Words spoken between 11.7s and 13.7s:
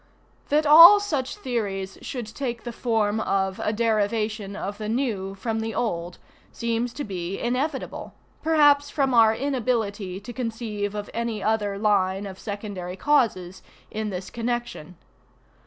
line of secondary causes,